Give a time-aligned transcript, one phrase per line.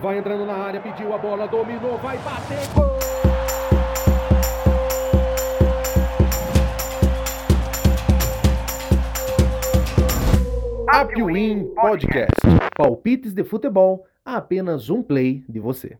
[0.00, 2.90] Vai entrando na área, pediu a bola, dominou, vai bater, gol!
[10.88, 12.30] Apwin Podcast.
[12.74, 15.98] Palpites de futebol a apenas um play de você.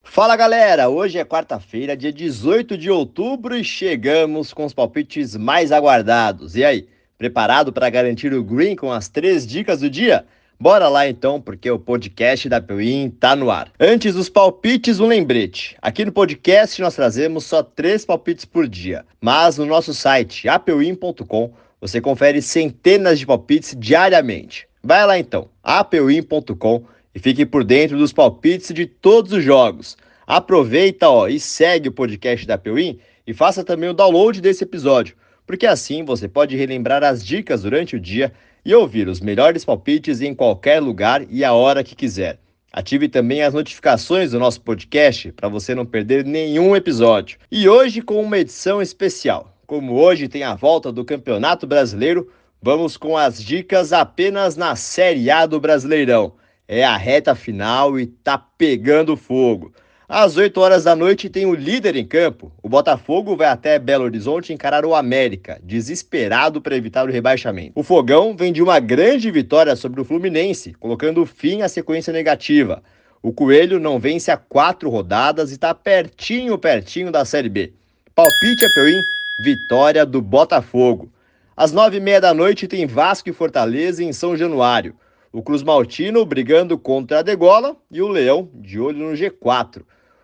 [0.00, 5.72] Fala galera, hoje é quarta-feira, dia 18 de outubro e chegamos com os palpites mais
[5.72, 6.54] aguardados.
[6.54, 6.88] E aí,
[7.18, 10.24] preparado para garantir o green com as três dicas do dia?
[10.62, 13.72] Bora lá então, porque o podcast da Peuim tá no ar.
[13.80, 15.74] Antes dos palpites, um lembrete.
[15.80, 21.54] Aqui no podcast nós trazemos só três palpites por dia, mas no nosso site apeuim.com
[21.80, 24.68] você confere centenas de palpites diariamente.
[24.84, 26.84] Vai lá então, apeuim.com
[27.14, 29.96] e fique por dentro dos palpites de todos os jogos.
[30.26, 35.16] Aproveita ó, e segue o podcast da Peuim e faça também o download desse episódio,
[35.46, 38.30] porque assim você pode relembrar as dicas durante o dia
[38.64, 42.38] e ouvir os melhores palpites em qualquer lugar e a hora que quiser.
[42.72, 47.38] Ative também as notificações do nosso podcast para você não perder nenhum episódio.
[47.50, 49.56] E hoje com uma edição especial.
[49.66, 52.30] Como hoje tem a volta do Campeonato Brasileiro,
[52.62, 56.34] vamos com as dicas apenas na Série A do Brasileirão.
[56.68, 59.72] É a reta final e tá pegando fogo.
[60.12, 62.50] Às 8 horas da noite tem o líder em campo.
[62.60, 67.70] O Botafogo vai até Belo Horizonte encarar o América, desesperado para evitar o rebaixamento.
[67.76, 72.82] O Fogão vem de uma grande vitória sobre o Fluminense, colocando fim à sequência negativa.
[73.22, 77.72] O Coelho não vence há quatro rodadas e está pertinho, pertinho da Série B.
[78.12, 79.00] Palpite é Peuim,
[79.44, 81.08] vitória do Botafogo.
[81.56, 84.92] Às nove e meia da noite tem Vasco e Fortaleza em São Januário.
[85.32, 89.82] O Cruz Maltino brigando contra a Degola e o Leão de olho no G4.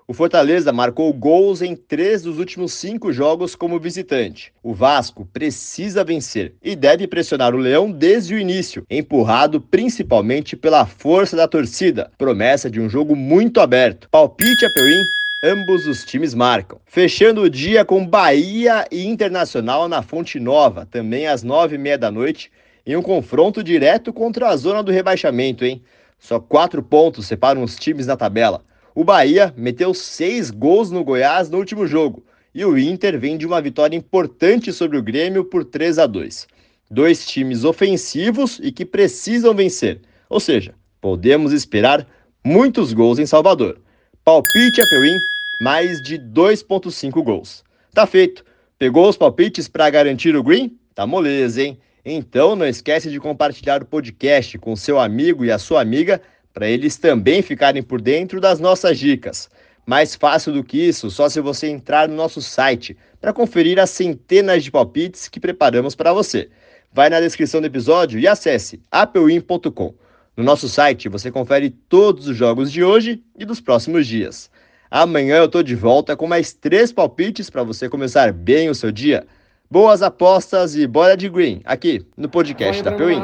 [0.09, 4.53] O Fortaleza marcou gols em três dos últimos cinco jogos como visitante.
[4.63, 10.87] O Vasco precisa vencer e deve pressionar o Leão desde o início, empurrado principalmente pela
[10.87, 12.09] força da torcida.
[12.17, 14.09] Promessa de um jogo muito aberto.
[14.09, 15.03] Palpite a Peuim,
[15.43, 16.79] ambos os times marcam.
[16.87, 21.99] Fechando o dia com Bahia e Internacional na Fonte Nova, também às nove e meia
[21.99, 22.49] da noite,
[22.87, 25.83] em um confronto direto contra a zona do rebaixamento, hein?
[26.21, 28.63] Só quatro pontos separam os times na tabela.
[28.97, 32.25] O Bahia meteu seis gols no Goiás no último jogo
[32.55, 36.49] e o Inter vem de uma vitória importante sobre o Grêmio por 3 a 2.
[36.91, 42.09] Dois times ofensivos e que precisam vencer, ou seja, podemos esperar
[42.43, 43.79] muitos gols em Salvador.
[44.25, 45.19] Palpite a Peuim,
[45.61, 47.63] mais de 2,5 gols.
[47.93, 48.43] Tá feito.
[48.79, 50.75] Pegou os palpites para garantir o green?
[50.95, 51.79] Tá moleza, hein?
[52.03, 56.23] Então não esquece de compartilhar o podcast com seu amigo e a sua amiga
[56.57, 59.51] para eles também ficarem por dentro das nossas dicas.
[59.85, 63.91] Mais fácil do que isso, só se você entrar no nosso site para conferir as
[63.91, 66.49] centenas de palpites que preparamos para você.
[66.91, 69.95] Vai na descrição do episódio e acesse apewin.com.
[70.35, 74.51] No nosso site você confere todos os jogos de hoje e dos próximos dias.
[74.91, 78.91] Amanhã eu tô de volta com mais três palpites para você começar bem o seu
[78.91, 79.27] dia.
[79.71, 83.21] Boas apostas e bora de green aqui no podcast da Peuim.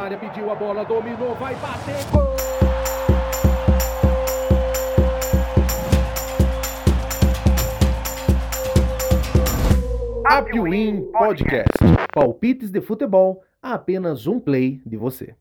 [10.34, 11.76] Apwin Podcast.
[12.14, 15.34] Palpites de futebol a apenas um play de você.